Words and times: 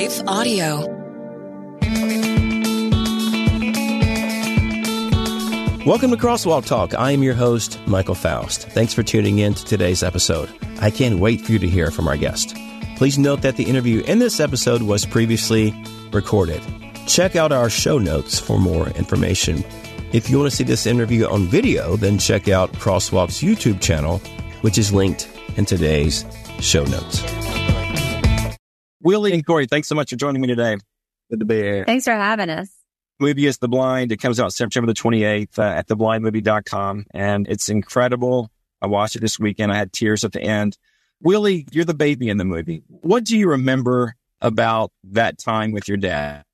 Life 0.00 0.22
Audio. 0.26 0.78
Welcome 5.84 6.10
to 6.10 6.16
Crosswalk 6.16 6.64
Talk. 6.64 6.94
I 6.94 7.10
am 7.10 7.22
your 7.22 7.34
host, 7.34 7.78
Michael 7.86 8.14
Foust. 8.14 8.66
Thanks 8.70 8.94
for 8.94 9.02
tuning 9.02 9.40
in 9.40 9.52
to 9.52 9.62
today's 9.62 10.02
episode. 10.02 10.48
I 10.80 10.90
can't 10.90 11.18
wait 11.18 11.42
for 11.42 11.52
you 11.52 11.58
to 11.58 11.68
hear 11.68 11.90
from 11.90 12.08
our 12.08 12.16
guest. 12.16 12.56
Please 12.96 13.18
note 13.18 13.42
that 13.42 13.56
the 13.56 13.64
interview 13.64 14.00
in 14.04 14.20
this 14.20 14.40
episode 14.40 14.80
was 14.80 15.04
previously 15.04 15.74
recorded. 16.12 16.62
Check 17.06 17.36
out 17.36 17.52
our 17.52 17.68
show 17.68 17.98
notes 17.98 18.40
for 18.40 18.58
more 18.58 18.88
information. 18.88 19.62
If 20.14 20.30
you 20.30 20.38
want 20.38 20.50
to 20.50 20.56
see 20.56 20.64
this 20.64 20.86
interview 20.86 21.26
on 21.26 21.44
video, 21.44 21.96
then 21.96 22.16
check 22.16 22.48
out 22.48 22.72
Crosswalk's 22.72 23.42
YouTube 23.42 23.82
channel, 23.82 24.16
which 24.62 24.78
is 24.78 24.94
linked 24.94 25.28
in 25.58 25.66
today's 25.66 26.24
show 26.58 26.84
notes. 26.84 27.39
Willie 29.02 29.32
and 29.32 29.44
Korie, 29.46 29.68
thanks 29.68 29.88
so 29.88 29.94
much 29.94 30.10
for 30.10 30.16
joining 30.16 30.42
me 30.42 30.48
today. 30.48 30.76
Good 31.30 31.40
to 31.40 31.46
be 31.46 31.56
here. 31.56 31.84
Thanks 31.84 32.04
for 32.04 32.12
having 32.12 32.50
us. 32.50 32.68
movie 33.18 33.46
is 33.46 33.58
The 33.58 33.68
Blind. 33.68 34.12
It 34.12 34.18
comes 34.18 34.40
out 34.40 34.52
September 34.52 34.86
the 34.92 34.98
28th 34.98 35.58
uh, 35.58 35.62
at 35.62 35.88
theblindmovie.com. 35.88 37.06
And 37.14 37.48
it's 37.48 37.68
incredible. 37.68 38.50
I 38.82 38.86
watched 38.86 39.16
it 39.16 39.20
this 39.20 39.38
weekend. 39.38 39.72
I 39.72 39.76
had 39.76 39.92
tears 39.92 40.24
at 40.24 40.32
the 40.32 40.42
end. 40.42 40.76
Willie, 41.22 41.66
you're 41.70 41.84
the 41.84 41.94
baby 41.94 42.28
in 42.28 42.38
the 42.38 42.44
movie. 42.44 42.82
What 42.88 43.24
do 43.24 43.36
you 43.36 43.50
remember 43.50 44.14
about 44.40 44.90
that 45.04 45.38
time 45.38 45.72
with 45.72 45.86
your 45.86 45.98
dad? 45.98 46.44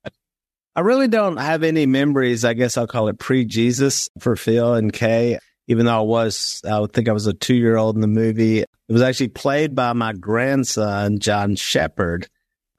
I 0.75 0.81
really 0.81 1.07
don't 1.07 1.37
have 1.37 1.63
any 1.63 1.85
memories. 1.85 2.45
I 2.45 2.53
guess 2.53 2.77
I'll 2.77 2.85
call 2.85 3.07
it 3.07 3.17
pre 3.17 3.45
Jesus 3.45 4.09
for 4.19 4.35
Phil 4.35 4.73
and 4.73 4.91
Kay. 4.93 5.39
Even 5.67 5.85
though 5.85 5.97
I 5.97 6.01
was, 6.01 6.61
I 6.69 6.79
would 6.79 6.93
think 6.93 7.09
I 7.09 7.13
was 7.13 7.27
a 7.27 7.33
two 7.33 7.55
year 7.55 7.77
old 7.77 7.95
in 7.95 8.01
the 8.01 8.07
movie. 8.07 8.59
It 8.59 8.67
was 8.87 9.01
actually 9.01 9.29
played 9.29 9.73
by 9.73 9.93
my 9.93 10.13
grandson, 10.13 11.19
John 11.19 11.55
Shepherd. 11.55 12.27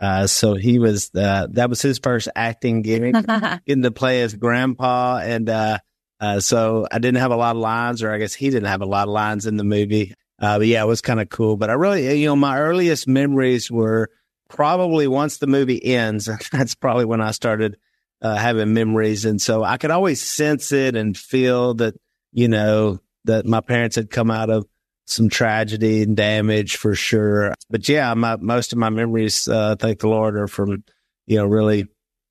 Uh, 0.00 0.26
so 0.26 0.54
he 0.54 0.78
was, 0.78 1.10
uh, 1.14 1.48
that 1.50 1.68
was 1.68 1.82
his 1.82 1.98
first 1.98 2.28
acting 2.36 2.82
gimmick, 2.82 3.14
getting 3.66 3.82
to 3.82 3.90
play 3.90 4.20
his 4.20 4.34
grandpa. 4.34 5.18
And, 5.18 5.48
uh, 5.48 5.78
uh, 6.20 6.40
so 6.40 6.86
I 6.90 6.98
didn't 6.98 7.20
have 7.20 7.30
a 7.30 7.36
lot 7.36 7.56
of 7.56 7.62
lines, 7.62 8.02
or 8.02 8.12
I 8.12 8.18
guess 8.18 8.34
he 8.34 8.50
didn't 8.50 8.68
have 8.68 8.82
a 8.82 8.86
lot 8.86 9.08
of 9.08 9.14
lines 9.14 9.46
in 9.46 9.56
the 9.56 9.64
movie. 9.64 10.14
Uh, 10.40 10.58
but 10.58 10.66
yeah, 10.66 10.82
it 10.82 10.86
was 10.86 11.00
kind 11.00 11.20
of 11.20 11.28
cool. 11.28 11.56
But 11.56 11.70
I 11.70 11.74
really, 11.74 12.20
you 12.20 12.26
know, 12.26 12.36
my 12.36 12.58
earliest 12.58 13.08
memories 13.08 13.70
were 13.70 14.10
probably 14.48 15.06
once 15.06 15.38
the 15.38 15.46
movie 15.46 15.84
ends. 15.84 16.28
That's 16.52 16.74
probably 16.74 17.04
when 17.04 17.20
I 17.20 17.32
started 17.32 17.76
uh, 18.22 18.36
having 18.36 18.72
memories. 18.72 19.24
And 19.24 19.40
so 19.40 19.62
I 19.62 19.76
could 19.76 19.90
always 19.90 20.22
sense 20.22 20.72
it 20.72 20.96
and 20.96 21.16
feel 21.16 21.74
that, 21.74 21.94
you 22.32 22.48
know, 22.48 23.00
that 23.24 23.46
my 23.46 23.60
parents 23.60 23.96
had 23.96 24.10
come 24.10 24.30
out 24.30 24.50
of 24.50 24.66
some 25.10 25.28
tragedy 25.28 26.02
and 26.02 26.16
damage 26.16 26.76
for 26.76 26.94
sure. 26.94 27.54
But 27.70 27.88
yeah, 27.88 28.12
my, 28.14 28.36
most 28.36 28.72
of 28.72 28.78
my 28.78 28.90
memories, 28.90 29.48
uh, 29.48 29.76
thank 29.76 30.00
the 30.00 30.08
Lord, 30.08 30.36
are 30.36 30.48
from, 30.48 30.84
you 31.26 31.36
know, 31.36 31.46
really 31.46 31.86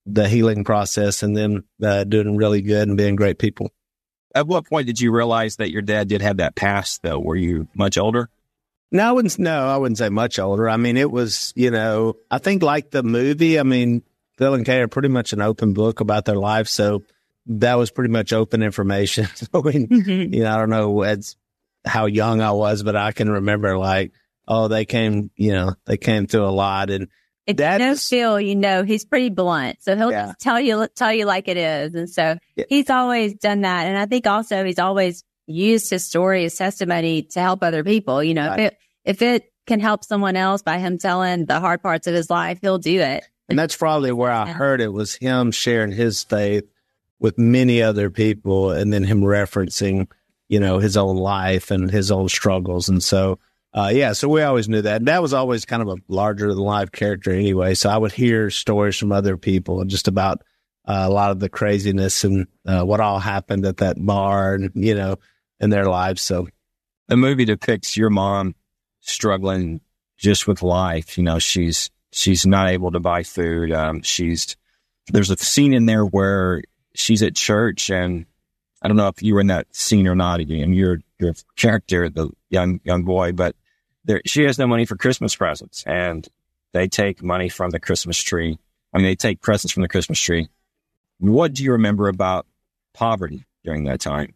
the 0.05 0.27
healing 0.29 0.63
process 0.63 1.23
and 1.23 1.35
them 1.35 1.65
uh, 1.83 2.03
doing 2.03 2.37
really 2.37 2.61
good 2.61 2.87
and 2.87 2.97
being 2.97 3.15
great 3.15 3.39
people. 3.39 3.71
At 4.35 4.47
what 4.47 4.65
point 4.67 4.87
did 4.87 4.99
you 4.99 5.11
realize 5.11 5.55
that 5.57 5.71
your 5.71 5.81
dad 5.81 6.07
did 6.07 6.21
have 6.21 6.37
that 6.37 6.55
past, 6.55 7.01
though? 7.01 7.19
Were 7.19 7.35
you 7.35 7.67
much 7.75 7.97
older? 7.97 8.29
No, 8.91 9.09
I 9.09 9.11
wouldn't, 9.11 9.37
no, 9.39 9.67
I 9.67 9.77
wouldn't 9.77 9.97
say 9.97 10.09
much 10.09 10.39
older. 10.39 10.69
I 10.69 10.77
mean, 10.77 10.95
it 10.95 11.11
was, 11.11 11.51
you 11.55 11.71
know, 11.71 12.15
I 12.31 12.37
think 12.37 12.63
like 12.63 12.91
the 12.91 13.03
movie, 13.03 13.59
I 13.59 13.63
mean, 13.63 14.03
Phil 14.37 14.53
and 14.53 14.65
Kay 14.65 14.81
are 14.81 14.87
pretty 14.87 15.09
much 15.09 15.33
an 15.33 15.41
open 15.41 15.73
book 15.73 15.99
about 15.99 16.25
their 16.25 16.35
life. 16.35 16.67
So 16.69 17.03
that 17.47 17.75
was 17.75 17.91
pretty 17.91 18.11
much 18.11 18.31
open 18.31 18.61
information. 18.61 19.27
I 19.53 19.61
mean, 19.61 19.87
Mm-hmm. 19.87 20.33
you 20.33 20.43
know, 20.43 20.53
I 20.55 20.57
don't 20.57 20.69
know 20.69 21.01
it's 21.03 21.35
how 21.87 22.05
young 22.05 22.41
I 22.41 22.51
was, 22.51 22.83
but 22.83 22.95
I 22.95 23.11
can 23.11 23.29
remember 23.29 23.77
like, 23.77 24.11
oh, 24.47 24.67
they 24.67 24.85
came, 24.85 25.31
you 25.35 25.51
know, 25.51 25.73
they 25.85 25.97
came 25.97 26.27
through 26.27 26.45
a 26.45 26.51
lot. 26.51 26.89
And 26.89 27.07
If 27.45 27.57
That 27.57 27.79
you 27.79 27.87
know 27.87 27.95
Phil, 27.95 28.41
you 28.41 28.55
know 28.55 28.83
he's 28.83 29.05
pretty 29.05 29.29
blunt, 29.29 29.77
so 29.81 29.95
he'll 29.95 30.11
Yeah. 30.11 30.27
just 30.27 30.39
tell 30.39 30.59
you 30.59 30.87
tell 30.95 31.13
you 31.13 31.25
like 31.25 31.47
it 31.47 31.57
is, 31.57 31.95
and 31.95 32.09
so 32.09 32.37
Yeah. 32.55 32.65
he's 32.69 32.89
always 32.89 33.33
done 33.35 33.61
that. 33.61 33.87
And 33.87 33.97
I 33.97 34.05
think 34.05 34.27
also 34.27 34.63
he's 34.65 34.79
always 34.79 35.23
used 35.47 35.89
his 35.89 36.03
story, 36.05 36.43
his 36.43 36.55
testimony 36.57 37.23
to 37.23 37.39
help 37.39 37.63
other 37.63 37.83
people. 37.85 38.21
You 38.21 38.33
know, 38.33 38.49
Right. 38.49 38.59
if 38.59 38.71
it 38.73 38.77
if 39.05 39.21
it 39.21 39.43
can 39.65 39.79
help 39.79 40.03
someone 40.03 40.35
else 40.35 40.61
by 40.61 40.77
him 40.79 40.97
telling 40.97 41.45
the 41.45 41.59
hard 41.61 41.81
parts 41.81 42.05
of 42.07 42.13
his 42.13 42.29
life, 42.29 42.59
he'll 42.61 42.77
do 42.77 42.99
it. 42.99 43.23
And 43.49 43.57
that's 43.57 43.75
probably 43.77 44.11
where 44.11 44.31
I 44.31 44.45
heard 44.47 44.81
it 44.81 44.91
was 44.91 45.15
him 45.15 45.51
sharing 45.51 45.93
his 45.93 46.23
faith 46.23 46.65
with 47.19 47.37
many 47.37 47.81
other 47.81 48.09
people 48.09 48.71
and 48.71 48.91
then 48.91 49.03
him 49.05 49.21
referencing, 49.21 50.07
you 50.49 50.59
know, 50.59 50.79
his 50.79 50.97
own 50.97 51.17
life 51.17 51.71
and 51.71 51.89
his 51.89 52.11
own 52.11 52.29
struggles. 52.29 52.89
And 52.89 53.03
so, 53.03 53.39
uh, 53.73 53.91
yeah, 53.93 54.13
so 54.13 54.29
we 54.29 54.41
always 54.41 54.69
knew 54.69 54.81
that. 54.81 54.97
And 54.97 55.07
that 55.07 55.21
was 55.21 55.33
always 55.33 55.65
kind 55.65 55.81
of 55.81 55.89
a 55.89 55.97
larger 56.07 56.47
than 56.53 56.57
life 56.57 56.91
character 56.91 57.31
anyway. 57.31 57.73
So 57.73 57.89
I 57.89 57.97
would 57.97 58.13
hear 58.13 58.49
stories 58.49 58.97
from 58.97 59.11
other 59.11 59.37
people 59.37 59.83
just 59.85 60.07
about 60.07 60.41
uh, 60.87 61.03
a 61.05 61.09
lot 61.09 61.31
of 61.31 61.39
the 61.39 61.49
craziness 61.49 62.23
and 62.23 62.47
uh, 62.65 62.83
what 62.83 63.01
all 63.01 63.19
happened 63.19 63.65
at 63.65 63.77
that 63.77 63.97
bar 63.99 64.55
and, 64.55 64.71
you 64.73 64.95
know, 64.95 65.17
in 65.59 65.69
their 65.69 65.85
lives. 65.85 66.21
So, 66.21 66.47
The 67.07 67.17
movie 67.17 67.45
depicts 67.45 67.97
your 67.97 68.09
mom 68.09 68.55
struggling 69.01 69.81
just 70.17 70.47
with 70.47 70.63
life. 70.63 71.17
You 71.17 71.23
know, 71.23 71.39
she's 71.39 71.89
she's 72.11 72.45
not 72.45 72.69
able 72.69 72.91
to 72.91 72.99
buy 72.99 73.23
food. 73.23 73.71
Um, 73.71 74.01
she's 74.01 74.55
there's 75.11 75.29
a 75.29 75.37
scene 75.37 75.73
in 75.73 75.85
there 75.85 76.05
where 76.05 76.63
she's 76.95 77.23
at 77.23 77.35
church, 77.35 77.89
and 77.89 78.25
I 78.81 78.87
don't 78.87 78.97
know 78.97 79.07
if 79.07 79.21
you 79.23 79.33
were 79.33 79.41
in 79.41 79.47
that 79.47 79.73
scene 79.75 80.07
or 80.07 80.15
not. 80.15 80.39
And 80.39 80.75
you're 80.75 81.01
your 81.19 81.33
character, 81.55 82.09
the 82.09 82.29
young 82.49 82.79
young 82.83 83.03
boy, 83.03 83.31
but 83.31 83.55
there 84.05 84.21
she 84.25 84.43
has 84.43 84.57
no 84.57 84.67
money 84.67 84.85
for 84.85 84.95
Christmas 84.95 85.35
presents, 85.35 85.83
and 85.85 86.27
they 86.73 86.87
take 86.87 87.23
money 87.23 87.49
from 87.49 87.71
the 87.71 87.79
Christmas 87.79 88.17
tree. 88.17 88.57
I 88.93 88.97
mean, 88.97 89.05
they 89.05 89.15
take 89.15 89.41
presents 89.41 89.73
from 89.73 89.81
the 89.81 89.89
Christmas 89.89 90.19
tree. 90.19 90.49
What 91.19 91.53
do 91.53 91.63
you 91.63 91.73
remember 91.73 92.07
about 92.07 92.45
poverty 92.93 93.45
during 93.63 93.85
that 93.85 93.99
time? 93.99 94.33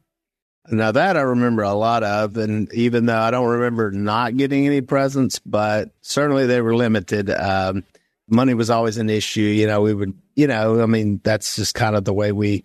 Now 0.70 0.92
that 0.92 1.18
I 1.18 1.22
remember 1.22 1.64
a 1.64 1.74
lot 1.74 2.04
of, 2.04 2.38
and 2.38 2.72
even 2.74 3.06
though 3.06 3.18
I 3.18 3.32
don't 3.32 3.48
remember 3.48 3.92
not 3.92 4.38
getting 4.38 4.68
any 4.68 4.82
presents, 4.82 5.40
but 5.40 5.90
certainly 6.02 6.46
they 6.46 6.62
were 6.62 6.76
limited. 6.76 7.30
Um, 7.32 7.84
money 8.28 8.54
was 8.54 8.70
always 8.70 8.98
an 8.98 9.10
issue. 9.10 9.42
You 9.42 9.68
know, 9.68 9.82
we 9.82 9.94
would, 9.94 10.14
you 10.36 10.48
know, 10.48 10.82
I 10.82 10.86
mean, 10.86 11.20
that's 11.24 11.56
just 11.56 11.74
kind 11.74 11.96
of 11.96 12.06
the 12.06 12.14
way 12.14 12.32
we 12.32 12.64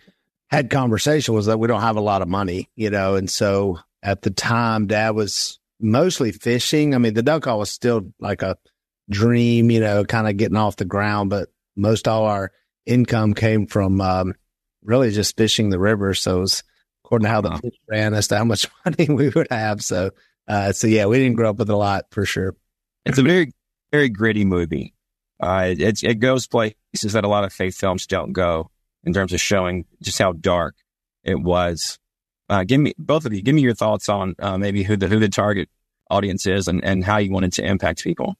had 0.50 0.70
conversation 0.70 1.34
was 1.34 1.46
that 1.46 1.58
we 1.58 1.68
don't 1.68 1.80
have 1.80 1.96
a 1.96 2.00
lot 2.00 2.22
of 2.22 2.28
money, 2.28 2.70
you 2.76 2.90
know, 2.90 3.16
and 3.16 3.30
so 3.30 3.78
at 4.02 4.22
the 4.22 4.30
time, 4.30 4.86
Dad 4.86 5.10
was 5.14 5.58
mostly 5.80 6.32
fishing. 6.32 6.94
I 6.94 6.98
mean, 6.98 7.14
the 7.14 7.22
duck 7.22 7.42
call 7.42 7.58
was 7.58 7.70
still 7.70 8.12
like 8.20 8.42
a 8.42 8.56
dream, 9.10 9.70
you 9.70 9.80
know, 9.80 10.04
kind 10.04 10.28
of 10.28 10.36
getting 10.36 10.56
off 10.56 10.76
the 10.76 10.84
ground, 10.84 11.30
but 11.30 11.48
most 11.76 12.06
all 12.08 12.24
our 12.26 12.52
income 12.86 13.34
came 13.34 13.66
from 13.66 14.00
um, 14.00 14.34
really 14.84 15.10
just 15.10 15.36
fishing 15.36 15.70
the 15.70 15.78
river. 15.78 16.14
So 16.14 16.38
it 16.38 16.40
was 16.40 16.62
according 17.04 17.24
to 17.24 17.30
how 17.30 17.40
the 17.40 17.50
Wow. 17.50 17.58
fish 17.58 17.74
ran 17.88 18.14
as 18.14 18.28
to 18.28 18.38
how 18.38 18.44
much 18.44 18.66
money 18.84 19.08
we 19.12 19.28
would 19.30 19.48
have. 19.50 19.82
So, 19.82 20.10
uh, 20.48 20.72
so 20.72 20.86
yeah, 20.86 21.06
we 21.06 21.18
didn't 21.18 21.36
grow 21.36 21.50
up 21.50 21.56
with 21.56 21.70
a 21.70 21.76
lot 21.76 22.04
for 22.10 22.24
sure. 22.24 22.54
It's 23.04 23.18
a 23.18 23.22
very, 23.22 23.52
very 23.92 24.08
gritty 24.08 24.44
movie. 24.44 24.94
Uh, 25.42 25.66
it, 25.70 25.80
it, 25.80 26.02
it 26.04 26.14
goes 26.16 26.46
places 26.46 27.12
that 27.12 27.24
a 27.24 27.28
lot 27.28 27.44
of 27.44 27.52
faith 27.52 27.76
films 27.76 28.06
don't 28.06 28.32
go 28.32 28.70
in 29.06 29.12
terms 29.12 29.32
of 29.32 29.40
showing 29.40 29.86
just 30.02 30.18
how 30.18 30.32
dark 30.32 30.74
it 31.24 31.40
was. 31.40 31.98
Uh, 32.48 32.64
give 32.64 32.80
me 32.80 32.92
both 32.98 33.24
of 33.24 33.32
you. 33.32 33.42
Give 33.42 33.54
me 33.54 33.62
your 33.62 33.74
thoughts 33.74 34.08
on 34.08 34.34
uh, 34.38 34.58
maybe 34.58 34.82
who 34.82 34.96
the 34.96 35.08
who 35.08 35.18
the 35.18 35.28
target 35.28 35.68
audience 36.10 36.46
is 36.46 36.68
and, 36.68 36.84
and 36.84 37.04
how 37.04 37.16
you 37.16 37.30
wanted 37.32 37.52
to 37.54 37.64
impact 37.64 38.04
people. 38.04 38.34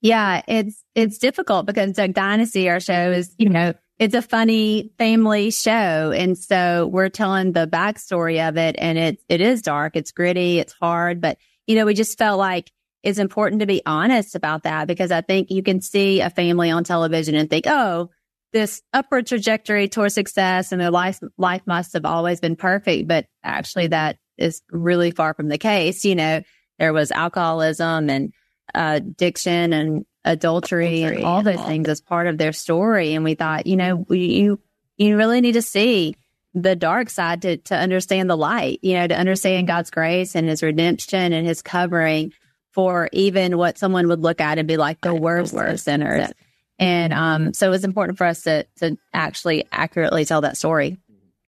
Yeah, 0.00 0.42
it's 0.48 0.82
it's 0.94 1.18
difficult 1.18 1.66
because 1.66 1.92
Duck 1.92 2.12
Dynasty, 2.12 2.68
our 2.68 2.80
show 2.80 3.10
is, 3.10 3.34
you 3.38 3.48
know, 3.48 3.74
it's 3.98 4.14
a 4.14 4.22
funny 4.22 4.90
family 4.98 5.50
show. 5.50 6.12
And 6.12 6.36
so 6.36 6.86
we're 6.86 7.08
telling 7.08 7.52
the 7.52 7.66
backstory 7.66 8.46
of 8.46 8.56
it 8.56 8.76
and 8.78 8.98
it 8.98 9.18
it 9.28 9.40
is 9.40 9.62
dark, 9.62 9.96
it's 9.96 10.12
gritty, 10.12 10.58
it's 10.58 10.74
hard, 10.74 11.20
but 11.20 11.38
you 11.66 11.74
know, 11.76 11.86
we 11.86 11.94
just 11.94 12.18
felt 12.18 12.38
like 12.38 12.70
it's 13.02 13.18
important 13.18 13.60
to 13.60 13.66
be 13.66 13.82
honest 13.86 14.34
about 14.34 14.64
that 14.64 14.86
because 14.86 15.12
I 15.12 15.20
think 15.20 15.50
you 15.50 15.62
can 15.62 15.80
see 15.80 16.20
a 16.20 16.30
family 16.30 16.70
on 16.70 16.84
television 16.84 17.34
and 17.34 17.48
think, 17.48 17.66
oh, 17.66 18.10
this 18.52 18.82
upward 18.92 19.26
trajectory 19.26 19.88
towards 19.88 20.14
success 20.14 20.72
and 20.72 20.80
their 20.80 20.90
life 20.90 21.20
life 21.36 21.62
must 21.66 21.92
have 21.92 22.04
always 22.04 22.40
been 22.40 22.56
perfect. 22.56 23.08
But 23.08 23.26
actually 23.42 23.88
that 23.88 24.18
is 24.38 24.62
really 24.70 25.10
far 25.10 25.34
from 25.34 25.48
the 25.48 25.58
case. 25.58 26.04
You 26.04 26.14
know, 26.14 26.42
there 26.78 26.92
was 26.92 27.10
alcoholism 27.10 28.10
and 28.10 28.32
uh, 28.74 29.00
addiction 29.02 29.72
and 29.72 30.04
adultery, 30.24 31.02
and 31.02 31.24
all 31.24 31.42
those 31.42 31.60
things 31.62 31.88
as 31.88 32.00
part 32.00 32.26
of 32.26 32.36
their 32.36 32.52
story. 32.52 33.14
And 33.14 33.24
we 33.24 33.34
thought, 33.34 33.66
you 33.66 33.76
know, 33.76 34.04
we, 34.08 34.26
you 34.26 34.60
you 34.96 35.16
really 35.16 35.40
need 35.40 35.52
to 35.52 35.62
see 35.62 36.16
the 36.54 36.74
dark 36.74 37.10
side 37.10 37.42
to 37.42 37.56
to 37.58 37.76
understand 37.76 38.28
the 38.28 38.36
light. 38.36 38.80
You 38.82 38.94
know, 38.94 39.06
to 39.06 39.16
understand 39.16 39.66
God's 39.66 39.90
grace 39.90 40.34
and 40.34 40.48
His 40.48 40.62
redemption 40.62 41.32
and 41.32 41.46
His 41.46 41.62
covering 41.62 42.32
for 42.72 43.08
even 43.12 43.56
what 43.56 43.78
someone 43.78 44.08
would 44.08 44.20
look 44.20 44.40
at 44.40 44.58
and 44.58 44.68
be 44.68 44.76
like 44.76 45.00
the 45.00 45.14
worst 45.14 45.54
of 45.54 45.80
sinners. 45.80 46.30
And 46.78 47.12
um, 47.12 47.54
so 47.54 47.66
it 47.66 47.70
was 47.70 47.84
important 47.84 48.18
for 48.18 48.26
us 48.26 48.42
to 48.42 48.66
to 48.76 48.96
actually 49.12 49.64
accurately 49.72 50.24
tell 50.24 50.42
that 50.42 50.56
story. 50.56 50.98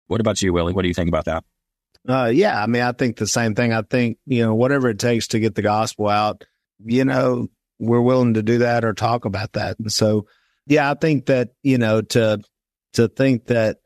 What 0.07 0.19
about 0.19 0.41
you, 0.41 0.51
Willie? 0.51 0.73
What 0.73 0.81
do 0.81 0.87
you 0.87 0.93
think 0.93 1.07
about 1.07 1.25
that? 1.25 1.43
Uh, 2.07 2.31
yeah, 2.33 2.61
I 2.61 2.65
mean, 2.65 2.81
I 2.81 2.91
think 2.91 3.17
the 3.17 3.27
same 3.27 3.53
thing. 3.53 3.71
I 3.71 3.83
think, 3.83 4.17
you 4.25 4.43
know, 4.43 4.55
whatever 4.55 4.89
it 4.89 4.97
takes 4.97 5.27
to 5.29 5.39
get 5.39 5.53
the 5.53 5.61
gospel 5.61 6.07
out, 6.07 6.43
you 6.83 7.05
know, 7.05 7.47
we're 7.79 8.01
willing 8.01 8.33
to 8.33 8.43
do 8.43 8.57
that 8.59 8.83
or 8.83 8.93
talk 8.93 9.25
about 9.25 9.53
that. 9.53 9.77
And 9.79 9.93
so, 9.93 10.25
Yeah, 10.65 10.89
I 10.89 10.93
think 10.95 11.27
that, 11.27 11.49
you 11.63 11.77
know, 11.77 12.01
to 12.01 12.41
to 12.93 13.07
think 13.07 13.47
that 13.47 13.77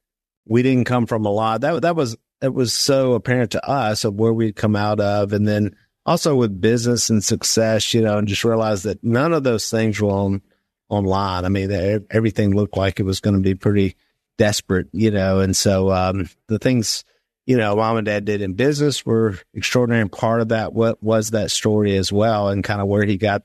we 0.45 0.63
didn't 0.63 0.85
come 0.85 1.05
from 1.05 1.25
a 1.25 1.31
lot, 1.31 1.61
that 1.61 1.81
that 1.81 1.95
was 1.95 2.15
it 2.41 2.53
was 2.53 2.73
so 2.73 3.13
apparent 3.13 3.51
to 3.51 3.67
us 3.67 4.03
of 4.03 4.15
where 4.15 4.33
we'd 4.33 4.55
come 4.55 4.75
out 4.75 4.99
of. 4.99 5.33
And 5.33 5.47
then 5.47 5.75
also 6.05 6.35
with 6.35 6.61
business 6.61 7.09
and 7.09 7.23
success, 7.23 7.93
you 7.93 8.01
know, 8.01 8.17
and 8.17 8.27
just 8.27 8.43
realize 8.43 8.83
that 8.83 9.03
none 9.03 9.33
of 9.33 9.43
those 9.43 9.69
things 9.69 9.99
were 9.99 10.09
on 10.09 10.41
online. 10.89 11.45
I 11.45 11.49
mean, 11.49 12.05
everything 12.09 12.55
looked 12.55 12.77
like 12.77 12.99
it 12.99 13.03
was 13.03 13.19
going 13.19 13.35
to 13.35 13.41
be 13.41 13.55
pretty 13.55 13.95
desperate, 14.37 14.87
you 14.91 15.11
know, 15.11 15.39
and 15.39 15.55
so 15.55 15.91
um, 15.91 16.29
the 16.47 16.59
things, 16.59 17.03
you 17.45 17.57
know, 17.57 17.75
mom 17.75 17.97
and 17.97 18.05
dad 18.05 18.25
did 18.25 18.41
in 18.41 18.53
business 18.53 19.05
were 19.05 19.39
extraordinary. 19.53 20.01
And 20.01 20.11
part 20.11 20.41
of 20.41 20.49
that 20.49 20.73
what 20.73 21.01
was 21.01 21.31
that 21.31 21.51
story 21.51 21.95
as 21.97 22.11
well, 22.11 22.49
and 22.49 22.63
kind 22.63 22.81
of 22.81 22.87
where 22.87 23.05
he 23.05 23.17
got, 23.17 23.43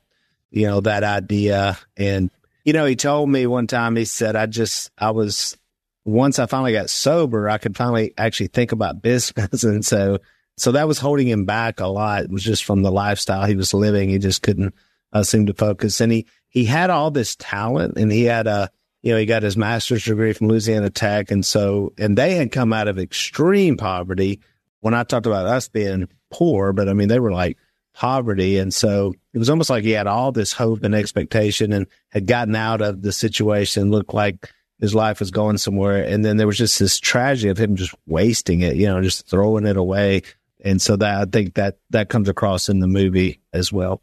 you 0.51 0.67
know, 0.67 0.81
that 0.81 1.05
idea. 1.05 1.79
And 1.97 2.31
you 2.65 2.73
know, 2.73 2.87
he 2.87 2.97
told 2.97 3.29
me 3.31 3.47
one 3.47 3.67
time, 3.67 3.97
he 3.97 4.05
said, 4.05 4.37
"I 4.37 4.47
just, 4.47 4.91
I 4.99 5.11
was." 5.11 5.57
Once 6.07 6.39
I 6.39 6.47
finally 6.47 6.73
got 6.73 6.89
sober, 6.89 7.49
I 7.49 7.59
could 7.59 7.77
finally 7.77 8.15
actually 8.17 8.47
think 8.47 8.73
about 8.73 9.03
business. 9.03 9.63
And 9.65 9.85
so, 9.85 10.19
so 10.57 10.73
that 10.73 10.89
was 10.89 10.99
holding 10.99 11.29
him 11.29 11.45
back 11.45 11.79
a 11.79 11.87
lot. 11.87 12.25
It 12.25 12.31
was 12.31 12.43
just 12.43 12.65
from 12.65 12.83
the 12.83 12.91
lifestyle 12.91 13.45
he 13.45 13.55
was 13.55 13.75
living. 13.75 14.09
He 14.09 14.19
just 14.19 14.43
couldn't 14.43 14.75
uh, 15.13 15.23
seem 15.23 15.45
to 15.47 15.53
focus. 15.53 16.01
And 16.01 16.11
he, 16.11 16.27
he 16.51 16.65
had 16.65 16.91
all 16.91 17.11
this 17.11 17.37
talent 17.37 17.97
and 17.97 18.13
he 18.13 18.25
had 18.25 18.47
a, 18.47 18.71
you 19.03 19.13
know, 19.13 19.19
he 19.19 19.25
got 19.25 19.43
his 19.43 19.57
master's 19.57 20.05
degree 20.05 20.35
from 20.35 20.49
Louisiana 20.49 20.91
Tech. 20.91 21.31
And 21.31 21.47
so, 21.47 21.95
and 21.97 22.19
they 22.19 22.35
had 22.35 22.53
come 22.53 22.73
out 22.73 22.89
of 22.89 22.99
extreme 22.99 23.77
poverty. 23.77 24.41
When 24.81 24.95
I 24.95 25.05
talked 25.05 25.27
about 25.27 25.47
us 25.47 25.69
being 25.69 26.09
poor, 26.31 26.73
but 26.73 26.89
I 26.89 26.93
mean, 26.93 27.09
they 27.09 27.21
were 27.21 27.33
like 27.33 27.57
poverty. 27.95 28.59
And 28.59 28.75
so 28.75 29.15
it 29.33 29.39
was 29.39 29.49
almost 29.49 29.71
like 29.71 29.85
he 29.85 29.93
had 29.93 30.07
all 30.07 30.33
this 30.33 30.53
hope 30.53 30.83
and 30.83 30.95
expectation 30.95 31.73
and 31.73 31.87
had 32.09 32.27
gotten 32.27 32.57
out 32.57 32.81
of 32.83 33.03
the 33.03 33.13
situation, 33.13 33.91
looked 33.91 34.13
like 34.13 34.53
his 34.81 34.95
life 34.95 35.21
was 35.21 35.31
going 35.31 35.59
somewhere. 35.59 36.03
And 36.05 36.25
then 36.25 36.37
there 36.37 36.47
was 36.47 36.59
just 36.59 36.79
this 36.79 36.99
tragedy 36.99 37.49
of 37.49 37.59
him 37.59 37.77
just 37.77 37.95
wasting 38.07 38.63
it, 38.63 38.77
you 38.77 38.87
know, 38.87 39.01
just 39.03 39.27
throwing 39.29 39.67
it 39.67 39.77
away. 39.77 40.23
And 40.65 40.81
so 40.81 40.97
that 40.97 41.21
I 41.21 41.25
think 41.27 41.55
that 41.55 41.79
that 41.91 42.09
comes 42.09 42.29
across 42.29 42.69
in 42.69 42.81
the 42.81 42.87
movie 42.87 43.41
as 43.53 43.73
well. 43.73 44.03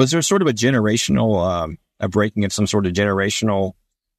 Was 0.00 0.12
there 0.12 0.22
sort 0.22 0.40
of 0.40 0.48
a 0.48 0.54
generational, 0.54 1.46
um, 1.46 1.76
a 2.00 2.08
breaking 2.08 2.46
of 2.46 2.54
some 2.54 2.66
sort 2.66 2.86
of 2.86 2.94
generational? 2.94 3.74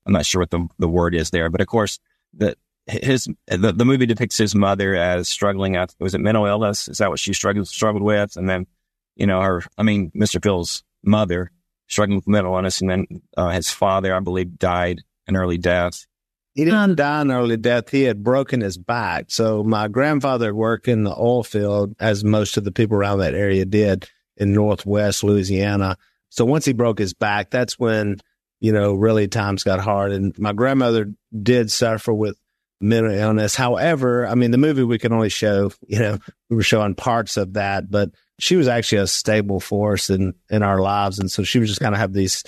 I'm 0.06 0.14
not 0.14 0.28
sure 0.28 0.40
what 0.40 0.52
the 0.52 0.68
the 0.78 0.88
word 0.88 1.16
is 1.16 1.32
there, 1.32 1.50
but 1.50 1.60
of 1.60 1.66
course, 1.66 2.00
that 2.36 2.60
his 2.86 3.28
the, 3.48 3.72
the 3.72 3.84
movie 3.84 4.06
depicts 4.06 4.38
his 4.38 4.54
mother 4.54 4.94
as 4.96 5.28
struggling. 5.28 5.76
At, 5.76 5.96
was 6.00 6.14
it 6.14 6.22
mental 6.22 6.46
illness? 6.46 6.88
Is 6.88 7.00
that 7.00 7.10
what 7.10 7.18
she 7.18 7.34
struggled 7.34 7.68
struggled 7.68 8.04
with? 8.04 8.38
And 8.38 8.48
then, 8.48 8.68
you 9.16 9.26
know, 9.26 9.42
her. 9.42 9.64
I 9.76 9.82
mean, 9.82 10.12
Mr. 10.12 10.42
Phil's 10.42 10.84
mother 11.04 11.52
struggling 11.88 12.18
with 12.18 12.28
mental 12.28 12.56
illness, 12.56 12.80
and 12.82 12.90
then 12.92 13.08
uh, 13.36 13.50
his 13.50 13.72
father, 13.72 14.16
I 14.16 14.20
believe, 14.20 14.60
died 14.60 15.02
an 15.26 15.36
early 15.36 15.58
death. 15.58 16.06
He 16.54 16.64
didn't 16.64 16.80
um, 16.80 16.96
die 16.96 17.22
an 17.22 17.32
early 17.32 17.58
death. 17.58 17.90
He 17.90 18.04
had 18.04 18.24
broken 18.24 18.62
his 18.62 18.78
back. 18.78 19.26
So 19.30 19.64
my 19.64 19.88
grandfather 19.88 20.54
worked 20.54 20.88
in 20.88 21.06
the 21.06 21.16
oil 21.16 21.44
field, 21.44 21.96
as 22.00 22.24
most 22.24 22.56
of 22.56 22.66
the 22.66 22.72
people 22.72 22.98
around 22.98 23.18
that 23.18 23.34
area 23.34 23.66
did 23.66 24.08
in 24.42 24.54
Northwest 24.54 25.24
Louisiana. 25.24 25.98
So 26.30 26.44
once 26.44 26.66
he 26.66 26.74
broke 26.74 26.98
his 26.98 27.14
back, 27.14 27.52
that's 27.52 27.78
when, 27.78 28.18
you 28.60 28.74
know, 28.74 28.94
really 28.96 29.28
times 29.28 29.64
got 29.64 29.80
hard. 29.80 30.12
And 30.12 30.38
my 30.40 30.52
grandmother 30.52 31.14
did 31.42 31.72
suffer 31.72 32.12
with 32.12 32.38
mental 32.82 33.12
illness. 33.12 33.54
However, 33.54 34.26
I 34.26 34.34
mean, 34.34 34.50
the 34.50 34.58
movie 34.58 34.84
we 34.84 34.98
can 34.98 35.14
only 35.14 35.30
show, 35.30 35.72
you 35.88 36.00
know, 36.00 36.18
we 36.50 36.56
were 36.56 36.64
showing 36.64 36.96
parts 36.96 37.38
of 37.38 37.54
that, 37.54 37.92
but 37.92 38.10
she 38.40 38.56
was 38.56 38.68
actually 38.68 38.98
a 38.98 39.08
stable 39.08 39.60
force 39.60 40.10
in, 40.10 40.34
in 40.50 40.64
our 40.64 40.82
lives. 40.82 41.20
And 41.20 41.32
so 41.32 41.44
she 41.44 41.60
was 41.60 41.70
just 41.70 41.82
kind 41.82 41.94
of 41.94 42.00
have 42.00 42.14
these, 42.14 42.44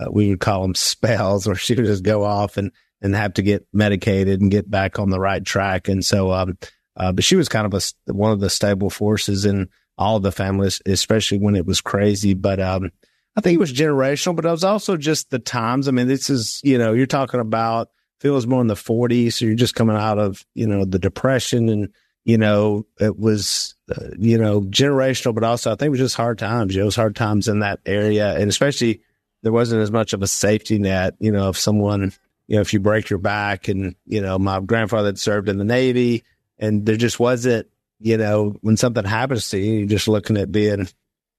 uh, 0.00 0.10
we 0.10 0.30
would 0.30 0.40
call 0.40 0.62
them 0.62 0.74
spells, 0.74 1.46
or 1.46 1.54
she 1.54 1.74
would 1.74 1.84
just 1.84 2.02
go 2.02 2.24
off 2.24 2.56
and, 2.56 2.72
and 3.02 3.14
have 3.14 3.34
to 3.34 3.42
get 3.42 3.66
medicated 3.70 4.40
and 4.40 4.50
get 4.50 4.70
back 4.70 4.98
on 4.98 5.10
the 5.10 5.20
right 5.20 5.44
track. 5.44 5.88
And 5.88 6.02
so, 6.02 6.32
um, 6.32 6.56
uh, 6.96 7.12
but 7.12 7.24
she 7.24 7.36
was 7.36 7.50
kind 7.50 7.66
of 7.66 7.74
a, 7.74 8.12
one 8.12 8.32
of 8.32 8.40
the 8.40 8.48
stable 8.48 8.88
forces 8.88 9.44
in, 9.44 9.68
all 9.96 10.20
the 10.20 10.32
families, 10.32 10.80
especially 10.86 11.38
when 11.38 11.56
it 11.56 11.66
was 11.66 11.80
crazy. 11.80 12.34
But 12.34 12.60
um, 12.60 12.90
I 13.36 13.40
think 13.40 13.56
it 13.56 13.60
was 13.60 13.72
generational, 13.72 14.36
but 14.36 14.44
it 14.44 14.50
was 14.50 14.64
also 14.64 14.96
just 14.96 15.30
the 15.30 15.38
times. 15.38 15.88
I 15.88 15.90
mean, 15.90 16.08
this 16.08 16.30
is, 16.30 16.60
you 16.64 16.78
know, 16.78 16.92
you're 16.92 17.06
talking 17.06 17.40
about 17.40 17.90
feels 18.20 18.46
more 18.46 18.60
in 18.60 18.68
the 18.68 18.74
40s, 18.74 19.34
so 19.34 19.44
you're 19.44 19.54
just 19.54 19.74
coming 19.74 19.96
out 19.96 20.18
of, 20.18 20.44
you 20.54 20.66
know, 20.66 20.84
the 20.84 20.98
depression 20.98 21.68
and, 21.68 21.88
you 22.24 22.38
know, 22.38 22.86
it 22.98 23.18
was, 23.18 23.74
uh, 23.94 24.10
you 24.18 24.38
know, 24.38 24.62
generational, 24.62 25.34
but 25.34 25.44
also 25.44 25.70
I 25.70 25.74
think 25.74 25.88
it 25.88 25.90
was 25.90 26.00
just 26.00 26.16
hard 26.16 26.38
times. 26.38 26.74
You 26.74 26.80
know, 26.80 26.84
it 26.84 26.86
was 26.86 26.96
hard 26.96 27.16
times 27.16 27.48
in 27.48 27.58
that 27.58 27.80
area. 27.84 28.34
And 28.34 28.48
especially 28.48 29.02
there 29.42 29.52
wasn't 29.52 29.82
as 29.82 29.90
much 29.90 30.14
of 30.14 30.22
a 30.22 30.26
safety 30.26 30.78
net, 30.78 31.16
you 31.18 31.30
know, 31.30 31.50
if 31.50 31.58
someone, 31.58 32.12
you 32.46 32.56
know, 32.56 32.62
if 32.62 32.72
you 32.72 32.80
break 32.80 33.10
your 33.10 33.18
back 33.18 33.68
and, 33.68 33.94
you 34.06 34.22
know, 34.22 34.38
my 34.38 34.60
grandfather 34.60 35.08
had 35.08 35.18
served 35.18 35.48
in 35.48 35.58
the 35.58 35.64
Navy 35.64 36.24
and 36.58 36.86
there 36.86 36.96
just 36.96 37.20
wasn't 37.20 37.66
you 38.00 38.16
know, 38.16 38.56
when 38.60 38.76
something 38.76 39.04
happens 39.04 39.48
to 39.50 39.58
you, 39.58 39.80
you're 39.80 39.88
just 39.88 40.08
looking 40.08 40.36
at 40.36 40.52
being 40.52 40.88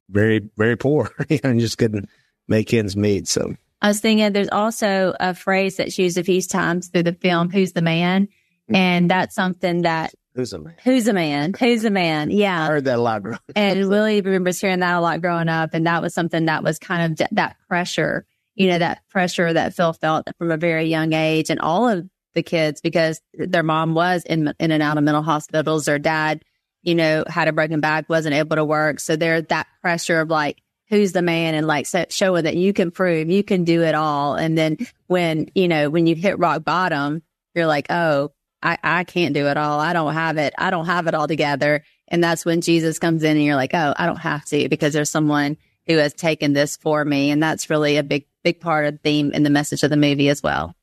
very, 0.10 0.50
very 0.58 0.78
poor 0.78 1.12
you 1.30 1.40
know, 1.44 1.52
and 1.52 1.60
just 1.60 1.78
couldn't 1.78 2.10
make 2.48 2.74
ends 2.74 2.96
meet. 2.96 3.28
So 3.28 3.56
I 3.82 3.88
was 3.90 4.00
thinking 4.00 4.34
there's 4.34 4.50
also 4.50 5.16
a 5.20 5.34
phrase 5.34 5.78
that's 5.78 5.98
used 5.98 6.18
a 6.18 6.24
few 6.24 6.42
times 6.42 6.88
through 6.88 7.04
the 7.04 7.14
film, 7.14 7.50
Who's 7.50 7.74
the 7.74 7.82
Man? 7.82 8.26
Mm-hmm. 8.26 8.76
And 8.76 9.12
that's 9.12 9.36
something 9.36 9.84
that 9.84 10.14
Who's 10.36 10.52
a 10.52 10.60
man? 10.60 10.76
Who's 10.84 11.08
a 11.08 11.14
man? 11.14 11.54
Who's 11.58 11.86
a 11.86 11.90
man? 11.90 12.30
Yeah. 12.30 12.64
I 12.64 12.68
heard 12.68 12.86
that 12.86 12.98
a 12.98 13.02
lot 13.02 13.24
growing 13.24 13.40
And 13.56 13.88
Willie 13.88 14.20
remembers 14.20 14.60
hearing 14.60 14.80
that 14.82 14.96
a 14.96 15.00
lot 15.00 15.22
growing 15.22 15.48
up. 15.48 15.74
And 15.74 15.88
that 15.88 16.02
was 16.02 16.14
something 16.14 16.46
that 16.46 16.62
was 16.62 16.78
kind 16.78 17.10
of 17.10 17.18
d- 17.18 17.36
that 17.36 17.56
pressure, 17.70 18.26
you 18.54 18.68
know, 18.68 18.78
that 18.80 19.08
pressure 19.08 19.54
that 19.54 19.76
Phil 19.76 19.94
felt 19.94 20.28
from 20.38 20.52
a 20.52 20.58
very 20.58 20.88
young 20.88 21.14
age 21.14 21.50
and 21.50 21.62
all 21.62 21.88
of 21.88 22.10
the 22.36 22.44
kids 22.44 22.82
because 22.82 23.20
their 23.34 23.64
mom 23.64 23.96
was 23.96 24.24
in, 24.24 24.54
in 24.60 24.72
and 24.72 24.84
out 24.84 24.98
of 24.98 25.04
mental 25.04 25.24
hospitals. 25.24 25.86
Their 25.86 26.00
dad 26.00 26.44
you 26.86 26.94
know, 26.94 27.24
had 27.28 27.48
a 27.48 27.54
broken 27.54 27.82
back, 27.82 28.08
wasn't 28.08 28.36
able 28.36 28.56
to 28.56 28.64
work. 28.64 29.00
So 29.00 29.16
there's 29.16 29.46
that 29.46 29.68
pressure 29.82 30.22
of 30.22 30.30
like, 30.30 30.62
who's 30.88 31.14
the 31.14 31.24
man 31.24 31.56
and 31.56 31.66
like 31.66 31.88
so, 31.88 32.06
showing 32.10 32.44
that 32.44 32.56
you 32.56 32.72
can 32.72 32.92
prove 32.92 33.28
you 33.28 33.44
can 33.44 33.64
do 33.64 33.82
it 33.82 33.96
all. 33.96 34.36
And 34.36 34.56
then 34.56 34.78
when, 35.08 35.50
you 35.56 35.68
know, 35.68 35.90
when 35.90 36.06
you 36.06 36.14
hit 36.16 36.38
rock 36.38 36.64
bottom, 36.64 37.24
you're 37.56 37.66
like, 37.66 37.88
oh, 37.90 38.32
I, 38.62 38.78
I 38.84 39.04
can't 39.04 39.34
do 39.34 39.48
it 39.48 39.58
all. 39.58 39.80
I 39.80 39.94
don't 39.94 40.14
have 40.14 40.38
it. 40.38 40.54
I 40.58 40.70
don't 40.70 40.86
have 40.86 41.08
it 41.08 41.16
all 41.16 41.28
together. 41.28 41.84
And 42.08 42.24
that's 42.24 42.46
when 42.46 42.62
Jesus 42.62 43.00
comes 43.00 43.24
in 43.24 43.36
and 43.36 43.44
you're 43.44 43.56
like, 43.56 43.74
oh, 43.74 43.96
I 43.98 44.06
don't 44.06 44.18
have 44.18 44.46
to 44.46 44.70
because 44.70 44.94
there's 44.94 45.10
someone 45.10 45.58
who 45.88 45.98
has 45.98 46.14
taken 46.14 46.54
this 46.54 46.78
for 46.78 47.04
me. 47.04 47.32
And 47.32 47.42
that's 47.42 47.70
really 47.72 47.98
a 47.98 48.04
big, 48.04 48.28
big 48.44 48.60
part 48.60 48.86
of 48.86 48.94
the 48.94 49.00
theme 49.00 49.32
and 49.34 49.44
the 49.44 49.50
message 49.50 49.82
of 49.82 49.90
the 49.90 49.98
movie 49.98 50.30
as 50.30 50.44
well. 50.44 50.75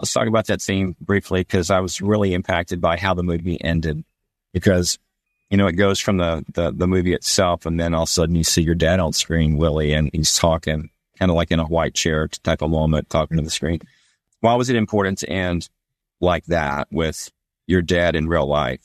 Let's 0.00 0.12
talk 0.12 0.26
about 0.26 0.46
that 0.46 0.62
theme 0.62 0.96
briefly 1.00 1.42
because 1.42 1.70
I 1.70 1.78
was 1.80 2.00
really 2.00 2.34
impacted 2.34 2.80
by 2.80 2.96
how 2.96 3.14
the 3.14 3.22
movie 3.22 3.62
ended 3.62 4.02
because 4.52 4.98
you 5.50 5.56
know, 5.56 5.66
it 5.66 5.72
goes 5.72 5.98
from 5.98 6.16
the, 6.18 6.44
the, 6.54 6.70
the 6.70 6.86
movie 6.86 7.12
itself, 7.12 7.66
and 7.66 7.78
then 7.78 7.92
all 7.92 8.04
of 8.04 8.08
a 8.08 8.10
sudden 8.10 8.36
you 8.36 8.44
see 8.44 8.62
your 8.62 8.76
dad 8.76 9.00
on 9.00 9.12
screen, 9.12 9.56
Willie, 9.56 9.92
and 9.92 10.08
he's 10.12 10.38
talking 10.38 10.90
kind 11.18 11.30
of 11.30 11.36
like 11.36 11.50
in 11.50 11.58
a 11.58 11.66
white 11.66 11.92
chair 11.92 12.28
type 12.28 12.62
of 12.62 12.70
moment, 12.70 13.10
talking 13.10 13.36
to 13.36 13.42
the 13.42 13.50
screen. 13.50 13.80
Why 14.40 14.54
was 14.54 14.70
it 14.70 14.76
important 14.76 15.18
to 15.18 15.28
end 15.28 15.68
like 16.20 16.46
that 16.46 16.86
with 16.92 17.30
your 17.66 17.82
dad 17.82 18.14
in 18.14 18.28
real 18.28 18.46
life? 18.46 18.80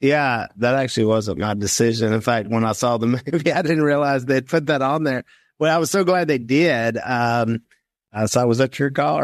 Yeah, 0.00 0.48
that 0.56 0.74
actually 0.74 1.06
wasn't 1.06 1.38
my 1.38 1.54
decision. 1.54 2.12
In 2.12 2.20
fact, 2.20 2.48
when 2.48 2.64
I 2.64 2.72
saw 2.72 2.98
the 2.98 3.06
movie, 3.32 3.52
I 3.52 3.62
didn't 3.62 3.82
realize 3.82 4.26
they'd 4.26 4.46
put 4.46 4.66
that 4.66 4.82
on 4.82 5.04
there. 5.04 5.24
Well, 5.58 5.74
I 5.74 5.78
was 5.78 5.90
so 5.90 6.04
glad 6.04 6.28
they 6.28 6.38
did. 6.38 6.98
Um, 7.02 7.62
uh, 8.12 8.26
so 8.26 8.46
was 8.46 8.58
that 8.58 8.78
your 8.78 8.90
call 8.90 9.22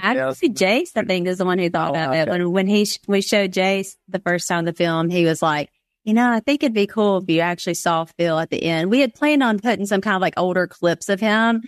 somebody 0.00 0.18
else? 0.18 0.36
Actually, 0.36 0.48
Jase, 0.50 0.92
I 0.96 1.04
think, 1.04 1.26
is 1.26 1.38
the 1.38 1.44
one 1.44 1.58
who 1.58 1.70
thought 1.70 1.90
Oh, 1.90 1.94
about 1.94 2.14
it. 2.14 2.28
When, 2.28 2.52
when 2.52 2.66
he 2.66 2.84
sh- 2.84 2.98
we 3.06 3.20
showed 3.20 3.52
Jase 3.52 3.96
the 4.08 4.18
first 4.20 4.48
time 4.48 4.64
the 4.64 4.72
film, 4.72 5.08
he 5.10 5.24
was 5.24 5.42
like, 5.42 5.70
you 6.04 6.14
know, 6.14 6.30
I 6.30 6.40
think 6.40 6.62
it'd 6.62 6.74
be 6.74 6.86
cool 6.86 7.18
if 7.18 7.28
you 7.28 7.40
actually 7.40 7.74
saw 7.74 8.04
Phil 8.04 8.38
at 8.38 8.50
the 8.50 8.62
end. 8.62 8.90
We 8.90 9.00
had 9.00 9.14
planned 9.14 9.42
on 9.42 9.60
putting 9.60 9.86
some 9.86 10.00
kind 10.00 10.16
of 10.16 10.20
like 10.20 10.34
older 10.36 10.66
clips 10.66 11.08
of 11.08 11.20
him, 11.20 11.62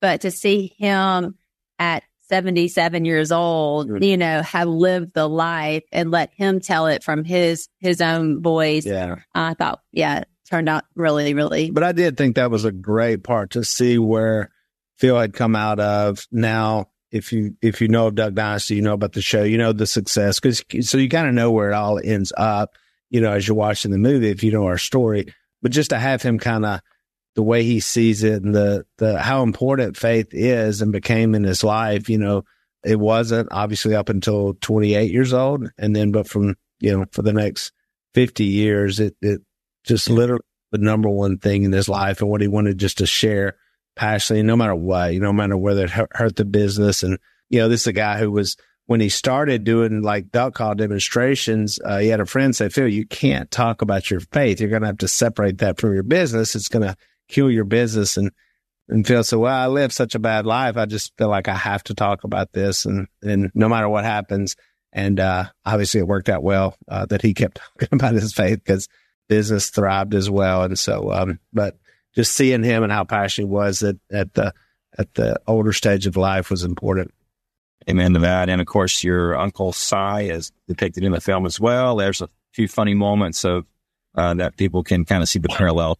but 0.00 0.20
to 0.20 0.30
see 0.30 0.74
him 0.78 1.36
at 1.78 2.04
77 2.28 3.04
years 3.04 3.32
old, 3.32 4.04
you 4.04 4.16
know, 4.16 4.42
have 4.42 4.68
lived 4.68 5.12
the 5.14 5.28
life 5.28 5.82
and 5.90 6.12
let 6.12 6.30
him 6.32 6.60
tell 6.60 6.86
it 6.86 7.02
from 7.02 7.24
his, 7.24 7.68
his 7.80 8.00
own 8.00 8.40
voice. 8.40 8.86
Yeah. 8.86 9.16
I 9.34 9.54
thought, 9.54 9.80
yeah, 9.90 10.20
it 10.20 10.28
turned 10.48 10.68
out 10.68 10.84
really, 10.94 11.34
really 11.34 11.72
But 11.72 11.82
I 11.82 11.90
did 11.90 12.16
think 12.16 12.36
that 12.36 12.50
was 12.52 12.64
a 12.64 12.70
great 12.70 13.24
part 13.24 13.50
to 13.52 13.64
see 13.64 13.98
where 13.98 14.52
Phil 14.98 15.18
had 15.18 15.32
come 15.32 15.56
out 15.56 15.80
of. 15.80 16.24
Now, 16.30 16.90
if 17.10 17.32
you 17.32 17.56
if 17.60 17.80
you 17.80 17.88
know 17.88 18.06
of 18.06 18.14
Duck 18.14 18.34
Dynasty, 18.34 18.76
you 18.76 18.82
know 18.82 18.94
about 18.94 19.12
the 19.12 19.22
show, 19.22 19.42
you 19.42 19.58
know 19.58 19.72
the 19.72 19.86
success, 19.86 20.38
because 20.38 20.62
so 20.88 20.98
you 20.98 21.08
kind 21.08 21.28
of 21.28 21.34
know 21.34 21.50
where 21.50 21.70
it 21.70 21.74
all 21.74 22.00
ends 22.02 22.32
up. 22.36 22.76
You 23.10 23.20
know, 23.20 23.32
as 23.32 23.46
you're 23.46 23.56
watching 23.56 23.90
the 23.90 23.98
movie, 23.98 24.30
if 24.30 24.44
you 24.44 24.52
know 24.52 24.66
our 24.66 24.78
story, 24.78 25.26
but 25.62 25.72
just 25.72 25.90
to 25.90 25.98
have 25.98 26.22
him 26.22 26.38
kind 26.38 26.64
of 26.64 26.80
the 27.34 27.42
way 27.42 27.62
he 27.62 27.80
sees 27.80 28.22
it 28.22 28.42
and 28.42 28.54
the 28.54 28.84
the 28.98 29.18
how 29.20 29.42
important 29.42 29.96
faith 29.96 30.28
is 30.32 30.82
and 30.82 30.92
became 30.92 31.34
in 31.34 31.44
his 31.44 31.64
life. 31.64 32.08
You 32.08 32.18
know, 32.18 32.44
it 32.84 32.98
wasn't 32.98 33.48
obviously 33.50 33.94
up 33.94 34.08
until 34.08 34.54
28 34.60 35.10
years 35.10 35.32
old, 35.32 35.70
and 35.78 35.94
then 35.94 36.12
but 36.12 36.28
from 36.28 36.56
you 36.78 36.96
know 36.96 37.06
for 37.12 37.22
the 37.22 37.32
next 37.32 37.72
50 38.14 38.44
years, 38.44 39.00
it 39.00 39.16
it 39.20 39.40
just 39.84 40.08
literally 40.08 40.44
the 40.70 40.78
number 40.78 41.08
one 41.08 41.38
thing 41.38 41.64
in 41.64 41.72
his 41.72 41.88
life 41.88 42.20
and 42.20 42.30
what 42.30 42.40
he 42.40 42.48
wanted 42.48 42.78
just 42.78 42.98
to 42.98 43.06
share 43.06 43.56
passionately, 43.96 44.42
no 44.42 44.56
matter 44.56 44.74
what, 44.74 45.12
you 45.12 45.20
know, 45.20 45.26
no 45.28 45.32
matter 45.32 45.56
whether 45.56 45.84
it 45.84 45.90
hurt, 45.90 46.36
the 46.36 46.44
business. 46.44 47.02
And, 47.02 47.18
you 47.48 47.58
know, 47.58 47.68
this 47.68 47.82
is 47.82 47.86
a 47.88 47.92
guy 47.92 48.18
who 48.18 48.30
was, 48.30 48.56
when 48.86 49.00
he 49.00 49.08
started 49.08 49.62
doing 49.64 50.02
like 50.02 50.30
duck 50.30 50.54
call 50.54 50.74
demonstrations, 50.74 51.78
uh, 51.84 51.98
he 51.98 52.08
had 52.08 52.20
a 52.20 52.26
friend 52.26 52.54
say, 52.56 52.68
Phil, 52.68 52.88
you 52.88 53.06
can't 53.06 53.50
talk 53.50 53.82
about 53.82 54.10
your 54.10 54.20
faith. 54.20 54.60
You're 54.60 54.70
going 54.70 54.82
to 54.82 54.88
have 54.88 54.98
to 54.98 55.08
separate 55.08 55.58
that 55.58 55.80
from 55.80 55.94
your 55.94 56.02
business. 56.02 56.54
It's 56.54 56.68
going 56.68 56.82
to 56.86 56.96
kill 57.28 57.50
your 57.50 57.64
business. 57.64 58.16
And, 58.16 58.32
and 58.88 59.06
Phil 59.06 59.22
said, 59.22 59.38
well, 59.38 59.54
I 59.54 59.68
live 59.68 59.92
such 59.92 60.16
a 60.16 60.18
bad 60.18 60.46
life. 60.46 60.76
I 60.76 60.86
just 60.86 61.16
feel 61.16 61.28
like 61.28 61.46
I 61.46 61.54
have 61.54 61.84
to 61.84 61.94
talk 61.94 62.24
about 62.24 62.52
this. 62.52 62.84
And, 62.84 63.06
and 63.22 63.52
no 63.54 63.68
matter 63.68 63.88
what 63.88 64.04
happens, 64.04 64.56
and, 64.92 65.20
uh, 65.20 65.44
obviously 65.64 66.00
it 66.00 66.08
worked 66.08 66.28
out 66.28 66.42
well, 66.42 66.74
uh, 66.88 67.06
that 67.06 67.22
he 67.22 67.32
kept 67.32 67.60
talking 67.80 67.88
about 67.92 68.14
his 68.14 68.32
faith 68.32 68.58
because 68.64 68.88
business 69.28 69.70
thrived 69.70 70.14
as 70.14 70.28
well. 70.28 70.64
And 70.64 70.76
so, 70.76 71.12
um, 71.12 71.38
but 71.52 71.78
just 72.14 72.32
seeing 72.32 72.62
him 72.62 72.82
and 72.82 72.92
how 72.92 73.04
passionate 73.04 73.46
he 73.46 73.52
was 73.52 73.82
at, 73.82 73.96
at 74.12 74.34
the, 74.34 74.52
at 74.98 75.14
the 75.14 75.40
older 75.46 75.72
stage 75.72 76.06
of 76.06 76.16
life 76.16 76.50
was 76.50 76.64
important. 76.64 77.12
Amen 77.88 78.12
to 78.14 78.20
that. 78.20 78.48
And 78.48 78.60
of 78.60 78.66
course, 78.66 79.02
your 79.02 79.38
uncle 79.38 79.72
Si 79.72 80.28
is 80.28 80.52
depicted 80.68 81.04
in 81.04 81.12
the 81.12 81.20
film 81.20 81.46
as 81.46 81.58
well. 81.58 81.96
There's 81.96 82.20
a 82.20 82.28
few 82.52 82.68
funny 82.68 82.94
moments 82.94 83.44
of 83.44 83.66
uh, 84.14 84.34
that 84.34 84.56
people 84.56 84.82
can 84.82 85.04
kind 85.04 85.22
of 85.22 85.28
see 85.28 85.38
the 85.38 85.48
parallel 85.48 85.98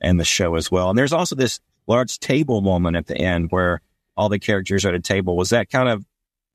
in 0.00 0.16
the 0.16 0.24
show 0.24 0.54
as 0.54 0.70
well. 0.70 0.90
And 0.90 0.98
there's 0.98 1.12
also 1.12 1.34
this 1.34 1.60
large 1.86 2.18
table 2.18 2.60
moment 2.60 2.96
at 2.96 3.06
the 3.06 3.16
end 3.16 3.50
where 3.50 3.80
all 4.16 4.28
the 4.28 4.38
characters 4.38 4.84
are 4.84 4.90
at 4.90 4.94
a 4.94 5.00
table. 5.00 5.36
Was 5.36 5.50
that 5.50 5.70
kind 5.70 5.88
of 5.88 6.04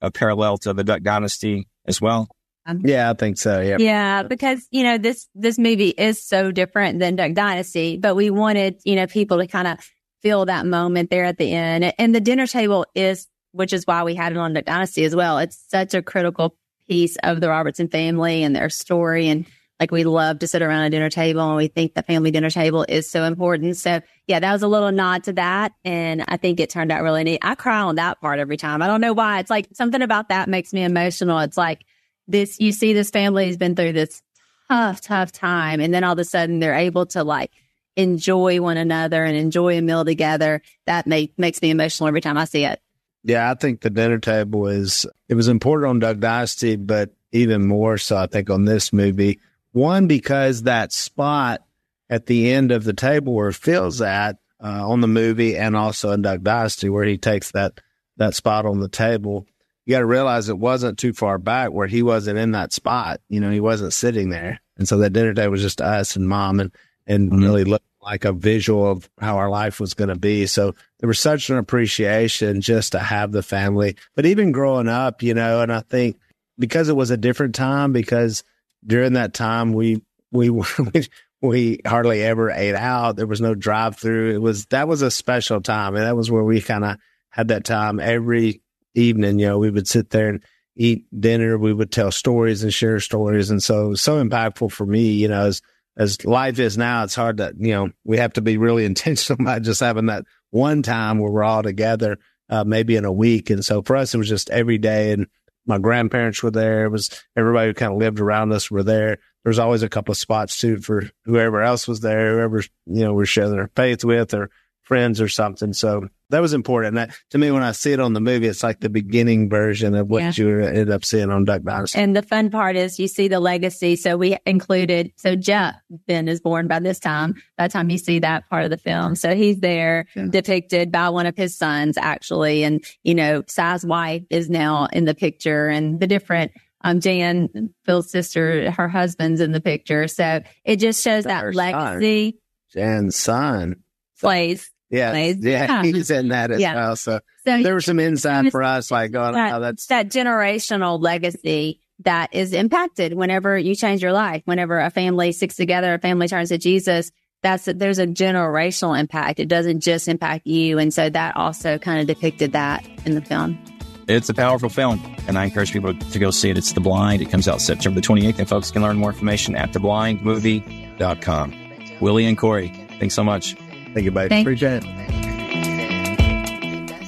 a 0.01 0.11
parallel 0.11 0.57
to 0.59 0.73
the 0.73 0.83
Duck 0.83 1.01
Dynasty 1.01 1.67
as 1.85 2.01
well? 2.01 2.29
Um, 2.65 2.81
yeah, 2.83 3.09
I 3.09 3.13
think 3.13 3.37
so. 3.37 3.59
Yeah. 3.59 3.77
Yeah, 3.79 4.23
because 4.23 4.67
you 4.71 4.83
know 4.83 4.97
this 4.97 5.27
this 5.35 5.57
movie 5.57 5.89
is 5.89 6.23
so 6.23 6.51
different 6.51 6.99
than 6.99 7.15
Duck 7.15 7.33
Dynasty, 7.33 7.97
but 7.97 8.15
we 8.15 8.29
wanted 8.29 8.79
you 8.85 8.95
know 8.95 9.07
people 9.07 9.37
to 9.39 9.47
kind 9.47 9.67
of 9.67 9.79
feel 10.21 10.45
that 10.45 10.65
moment 10.65 11.09
there 11.09 11.25
at 11.25 11.37
the 11.37 11.51
end, 11.51 11.93
and 11.97 12.15
the 12.15 12.21
dinner 12.21 12.47
table 12.47 12.85
is, 12.95 13.27
which 13.51 13.73
is 13.73 13.85
why 13.85 14.03
we 14.03 14.15
had 14.15 14.31
it 14.31 14.37
on 14.37 14.53
Duck 14.53 14.65
Dynasty 14.65 15.03
as 15.03 15.15
well. 15.15 15.39
It's 15.39 15.61
such 15.67 15.93
a 15.93 16.01
critical 16.01 16.55
piece 16.87 17.17
of 17.23 17.41
the 17.41 17.49
Robertson 17.49 17.89
family 17.89 18.43
and 18.43 18.55
their 18.55 18.69
story, 18.69 19.27
and 19.27 19.45
like 19.79 19.91
we 19.91 20.05
love 20.05 20.39
to 20.39 20.47
sit 20.47 20.61
around 20.61 20.83
a 20.83 20.89
dinner 20.89 21.09
table, 21.09 21.41
and 21.41 21.57
we 21.57 21.67
think 21.67 21.95
the 21.95 22.03
family 22.03 22.31
dinner 22.31 22.49
table 22.49 22.85
is 22.87 23.09
so 23.09 23.25
important. 23.25 23.75
So 23.75 23.99
yeah, 24.27 24.39
that 24.39 24.53
was 24.53 24.63
a 24.63 24.69
little 24.69 24.93
nod 24.93 25.25
to 25.25 25.33
that, 25.33 25.73
and 25.83 26.23
I 26.29 26.37
think 26.37 26.61
it 26.61 26.69
turned 26.69 26.93
out 26.93 27.03
really 27.03 27.25
neat. 27.25 27.39
I 27.41 27.55
cry 27.55 27.81
on 27.81 27.95
that 27.95 28.21
part 28.21 28.39
every 28.39 28.55
time. 28.55 28.81
I 28.81 28.87
don't 28.87 29.01
know 29.01 29.11
why. 29.11 29.39
It's 29.39 29.49
like 29.49 29.67
something 29.73 30.01
about 30.01 30.29
that 30.29 30.47
makes 30.47 30.71
me 30.71 30.83
emotional. 30.83 31.39
It's 31.39 31.57
like 31.57 31.83
this 32.27 32.59
you 32.59 32.71
see 32.71 32.93
this 32.93 33.09
family 33.09 33.47
has 33.47 33.57
been 33.57 33.75
through 33.75 33.93
this 33.93 34.21
tough 34.69 35.01
tough 35.01 35.31
time 35.31 35.79
and 35.79 35.93
then 35.93 36.03
all 36.03 36.13
of 36.13 36.19
a 36.19 36.25
sudden 36.25 36.59
they're 36.59 36.73
able 36.73 37.05
to 37.05 37.23
like 37.23 37.51
enjoy 37.95 38.59
one 38.59 38.77
another 38.77 39.23
and 39.23 39.37
enjoy 39.37 39.77
a 39.77 39.81
meal 39.81 40.03
together 40.03 40.61
that 40.85 41.05
make, 41.05 41.37
makes 41.37 41.61
me 41.61 41.69
emotional 41.69 42.07
every 42.07 42.21
time 42.21 42.37
i 42.37 42.45
see 42.45 42.65
it 42.65 42.79
Yeah, 43.23 43.49
I 43.49 43.53
think 43.55 43.81
the 43.81 43.89
dinner 43.89 44.19
table 44.19 44.67
is 44.67 45.05
it 45.29 45.35
was 45.35 45.47
important 45.47 45.89
on 45.89 45.99
Duck 45.99 46.19
Dynasty, 46.19 46.75
but 46.75 47.11
even 47.31 47.65
more 47.65 47.97
so, 47.97 48.17
I 48.17 48.27
think, 48.27 48.49
on 48.49 48.65
this 48.65 48.91
movie. 48.91 49.39
One 49.71 50.07
because 50.07 50.63
that 50.63 50.91
spot 50.91 51.61
at 52.09 52.25
the 52.25 52.51
end 52.51 52.71
of 52.71 52.83
the 52.83 52.93
table 52.93 53.33
where 53.33 53.53
Phil's 53.53 54.01
at 54.01 54.37
uh, 54.61 54.87
on 54.87 54.99
the 54.99 55.07
movie, 55.07 55.55
and 55.55 55.75
also 55.75 56.11
in 56.11 56.21
Duck 56.21 56.41
Dynasty 56.41 56.89
where 56.89 57.05
he 57.05 57.17
takes 57.17 57.51
that 57.51 57.79
that 58.17 58.35
spot 58.35 58.65
on 58.65 58.79
the 58.81 58.89
table. 58.89 59.47
You 59.85 59.91
got 59.95 59.99
to 59.99 60.05
realize 60.05 60.47
it 60.49 60.57
wasn't 60.57 60.97
too 60.97 61.13
far 61.13 61.37
back 61.37 61.71
where 61.71 61.87
he 61.87 62.03
wasn't 62.03 62.39
in 62.39 62.51
that 62.51 62.71
spot. 62.73 63.19
You 63.29 63.39
know, 63.41 63.51
he 63.51 63.59
wasn't 63.59 63.93
sitting 63.93 64.29
there, 64.29 64.61
and 64.77 64.87
so 64.87 64.97
that 64.99 65.11
dinner 65.11 65.33
table 65.33 65.51
was 65.51 65.61
just 65.61 65.81
us 65.81 66.15
and 66.15 66.27
mom, 66.27 66.59
and 66.59 66.71
and 67.05 67.31
Mhm. 67.31 67.41
really 67.41 67.63
looked 67.65 67.85
like 68.01 68.23
a 68.23 68.31
visual 68.31 68.89
of 68.89 69.09
how 69.19 69.37
our 69.37 69.49
life 69.49 69.79
was 69.79 69.93
going 69.93 70.07
to 70.09 70.15
be. 70.15 70.45
So 70.45 70.73
there 70.99 71.07
was 71.07 71.19
such 71.19 71.49
an 71.49 71.57
appreciation 71.57 72.61
just 72.61 72.93
to 72.93 72.99
have 72.99 73.31
the 73.33 73.43
family. 73.43 73.95
But 74.15 74.25
even 74.25 74.51
growing 74.53 74.87
up, 74.87 75.21
you 75.21 75.33
know, 75.33 75.61
and 75.61 75.71
I 75.71 75.81
think 75.81 76.17
because 76.57 76.87
it 76.89 76.95
was 76.95 77.11
a 77.11 77.17
different 77.17 77.55
time, 77.55 77.91
because 77.93 78.43
during 78.85 79.13
that 79.13 79.33
time 79.33 79.73
we 79.73 80.01
we 80.31 80.49
we, 80.49 80.63
we 81.41 81.79
hardly 81.85 82.23
ever 82.23 82.49
ate 82.51 82.75
out. 82.75 83.17
There 83.17 83.27
was 83.27 83.41
no 83.41 83.53
drive 83.53 83.97
through. 83.97 84.33
It 84.35 84.41
was 84.41 84.65
that 84.67 84.87
was 84.87 85.01
a 85.01 85.11
special 85.11 85.59
time, 85.61 85.95
and 85.95 86.05
that 86.05 86.15
was 86.15 86.31
where 86.31 86.43
we 86.43 86.61
kind 86.61 86.85
of 86.85 86.97
had 87.29 87.49
that 87.49 87.65
time 87.65 87.99
every 87.99 88.61
evening. 88.95 89.39
You 89.39 89.47
know, 89.47 89.59
we 89.59 89.69
would 89.69 89.87
sit 89.87 90.09
there 90.09 90.29
and 90.29 90.43
eat 90.75 91.05
dinner. 91.17 91.57
We 91.57 91.73
would 91.73 91.91
tell 91.91 92.11
stories 92.11 92.63
and 92.63 92.73
share 92.73 92.99
stories, 92.99 93.49
and 93.49 93.61
so 93.61 93.85
it 93.85 93.89
was 93.89 94.01
so 94.01 94.23
impactful 94.23 94.71
for 94.71 94.85
me. 94.85 95.11
You 95.11 95.27
know, 95.27 95.45
as 95.45 95.61
as 95.97 96.25
life 96.25 96.59
is 96.59 96.77
now, 96.77 97.03
it's 97.03 97.15
hard 97.15 97.37
to, 97.37 97.53
you 97.57 97.71
know, 97.71 97.89
we 98.03 98.17
have 98.17 98.33
to 98.33 98.41
be 98.41 98.57
really 98.57 98.85
intentional 98.93 99.41
about 99.41 99.61
just 99.61 99.79
having 99.79 100.07
that 100.07 100.25
one 100.49 100.81
time 100.81 101.19
where 101.19 101.31
we're 101.31 101.43
all 101.43 101.63
together, 101.63 102.17
uh, 102.49 102.63
maybe 102.63 102.95
in 102.95 103.05
a 103.05 103.11
week. 103.11 103.49
And 103.49 103.63
so 103.63 103.81
for 103.81 103.95
us, 103.95 104.13
it 104.13 104.17
was 104.17 104.29
just 104.29 104.49
every 104.49 104.77
day. 104.77 105.11
And 105.11 105.27
my 105.65 105.77
grandparents 105.77 106.43
were 106.43 106.51
there. 106.51 106.85
It 106.85 106.89
was 106.89 107.09
everybody 107.35 107.69
who 107.69 107.73
kind 107.73 107.93
of 107.93 107.99
lived 107.99 108.19
around 108.19 108.51
us 108.51 108.69
were 108.69 108.83
there. 108.83 109.17
There 109.43 109.49
was 109.49 109.59
always 109.59 109.83
a 109.83 109.89
couple 109.89 110.11
of 110.11 110.17
spots 110.17 110.57
too 110.57 110.77
for 110.77 111.09
whoever 111.25 111.61
else 111.61 111.87
was 111.87 111.99
there, 111.99 112.33
whoever, 112.33 112.61
you 112.85 113.03
know, 113.03 113.13
we're 113.13 113.25
sharing 113.25 113.51
their 113.51 113.69
faith 113.75 114.03
with 114.03 114.33
or 114.33 114.49
friends 114.83 115.19
or 115.21 115.27
something. 115.29 115.73
So 115.73 116.07
that 116.29 116.41
was 116.41 116.53
important. 116.53 116.95
That 116.95 117.15
to 117.29 117.37
me, 117.37 117.51
when 117.51 117.63
I 117.63 117.71
see 117.71 117.93
it 117.93 117.99
on 117.99 118.13
the 118.13 118.19
movie, 118.19 118.47
it's 118.47 118.63
like 118.63 118.79
the 118.81 118.89
beginning 118.89 119.49
version 119.49 119.95
of 119.95 120.07
what 120.09 120.21
Yeah. 120.21 120.31
you 120.35 120.59
end 120.61 120.89
up 120.89 121.05
seeing 121.05 121.29
on 121.29 121.45
Duck 121.45 121.61
Dynasty. 121.63 121.97
and 121.99 122.15
the 122.15 122.21
fun 122.21 122.49
part 122.49 122.75
is 122.75 122.99
you 122.99 123.07
see 123.07 123.27
the 123.27 123.39
legacy 123.39 123.95
so 123.95 124.17
we 124.17 124.35
included 124.45 125.11
so 125.15 125.35
Jep 125.35 125.75
ben 126.07 126.27
is 126.27 126.41
born 126.41 126.67
by 126.67 126.79
this 126.79 126.99
time 126.99 127.35
by 127.57 127.67
the 127.67 127.71
time 127.71 127.89
you 127.89 127.97
see 127.97 128.19
that 128.19 128.49
part 128.49 128.63
of 128.65 128.69
the 128.71 128.77
film 128.77 129.15
so 129.15 129.35
he's 129.35 129.59
there 129.59 130.05
Yeah. 130.15 130.27
depicted 130.29 130.91
by 130.91 131.09
one 131.09 131.25
of 131.27 131.37
his 131.37 131.55
sons 131.57 131.97
actually 131.97 132.63
and 132.63 132.83
you 133.03 133.15
know 133.15 133.43
Si's 133.47 133.85
wife 133.85 134.23
is 134.29 134.49
now 134.49 134.87
in 134.91 135.05
the 135.05 135.15
picture 135.15 135.67
and 135.69 135.99
the 135.99 136.07
different 136.07 136.51
um 136.81 136.99
jan 136.99 137.47
phil's 137.85 138.11
sister 138.11 138.69
her 138.71 138.87
husband's 138.89 139.39
in 139.39 139.51
the 139.51 139.61
picture 139.61 140.07
so 140.07 140.41
it 140.65 140.77
just 140.77 141.03
shows 141.03 141.23
that 141.25 141.43
Her 141.43 141.53
son. 141.53 141.71
legacy 141.71 142.37
Jan's 142.73 143.15
son. 143.15 143.75
plays 144.19 144.71
Yeah. 144.93 145.11
Plays. 145.11 145.37
Yeah. 145.41 145.81
Yeah. 145.81 145.83
He's 145.83 146.11
in 146.11 146.27
that 146.29 146.51
as 146.51 146.61
Yeah. 146.61 146.75
well. 146.75 146.95
So 146.95 147.19
so 147.45 147.61
there 147.63 147.73
was 147.73 147.85
some 147.85 147.99
insight 147.99 148.51
for 148.51 148.61
us, 148.63 148.91
like 148.91 149.11
going, 149.11 149.33
that, 149.33 149.53
oh, 149.55 149.59
that's 149.59 149.87
that 149.87 150.09
generational 150.09 151.01
legacy 151.01 151.79
that 152.03 152.33
is 152.33 152.53
impacted 152.53 153.13
whenever 153.13 153.57
you 153.57 153.75
change 153.75 154.01
your 154.03 154.13
life. 154.13 154.43
Whenever 154.45 154.79
a 154.79 154.89
family 154.91 155.31
sticks 155.31 155.55
together, 155.55 155.95
a 155.95 155.99
family 155.99 156.27
turns 156.27 156.49
to 156.49 156.57
Jesus. 156.57 157.11
That's 157.41 157.65
there's 157.65 157.99
a 157.99 158.07
generational 158.07 158.97
impact. 158.97 159.39
It 159.39 159.47
doesn't 159.47 159.81
just 159.81 160.07
impact 160.07 160.47
you, 160.47 160.77
and 160.79 160.93
so 160.93 161.09
that 161.09 161.35
also 161.35 161.77
kind 161.77 161.99
of 161.99 162.07
depicted 162.07 162.53
that 162.53 162.87
in 163.05 163.15
the 163.15 163.21
film. 163.21 163.59
It's 164.07 164.29
a 164.29 164.33
powerful 164.33 164.69
film, 164.69 165.01
and 165.27 165.37
I 165.37 165.45
encourage 165.45 165.73
people 165.73 165.93
to 165.93 166.19
go 166.19 166.29
see 166.31 166.49
it. 166.49 166.57
It's 166.57 166.71
The 166.73 166.81
Blind. 166.81 167.21
It 167.21 167.29
comes 167.29 167.47
out 167.47 167.61
September 167.61 167.99
the 167.99 168.07
28th, 168.07 168.39
and 168.39 168.47
folks 168.47 168.69
can 168.71 168.81
learn 168.81 168.97
more 168.97 169.09
information 169.09 169.55
at 169.55 169.71
theblindmovie.com. 169.71 171.53
Willie 171.99 172.25
and 172.25 172.37
Korie, 172.37 172.99
thanks 172.99 173.15
so 173.15 173.23
much. 173.23 173.55
Thank 173.93 174.03
you, 174.05 174.11
babe. 174.11 174.29
Thank- 174.29 174.45
Appreciate 174.45 174.83
it. 174.83 174.89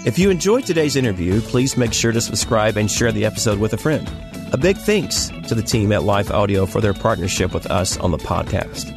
If 0.05 0.19
you 0.19 0.29
enjoyed 0.29 0.65
today's 0.65 0.95
interview, 0.95 1.41
please 1.41 1.75
make 1.77 1.91
sure 1.91 2.11
to 2.11 2.21
subscribe 2.21 2.77
and 2.77 2.89
share 2.91 3.11
the 3.11 3.25
episode 3.25 3.57
with 3.57 3.73
a 3.73 3.77
friend. 3.77 4.07
A 4.53 4.57
big 4.57 4.77
thanks 4.77 5.29
to 5.47 5.55
the 5.55 5.63
team 5.63 5.91
at 5.91 6.03
Life 6.03 6.29
Audio 6.29 6.67
for 6.67 6.79
their 6.79 6.93
partnership 6.93 7.53
with 7.53 7.65
us 7.71 7.97
on 7.97 8.11
the 8.11 8.17
podcast. 8.19 8.91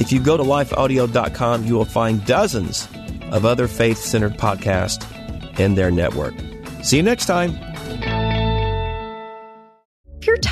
If 0.00 0.10
you 0.10 0.20
go 0.20 0.36
to 0.38 0.42
lifeaudio.com, 0.42 1.64
you 1.66 1.74
will 1.74 1.84
find 1.84 2.24
dozens 2.24 2.88
of 3.30 3.44
other 3.44 3.68
faith 3.68 3.98
centered 3.98 4.38
podcasts 4.38 5.06
in 5.60 5.74
their 5.74 5.90
network. 5.90 6.34
See 6.82 6.96
you 6.96 7.02
next 7.02 7.26
time. 7.26 7.52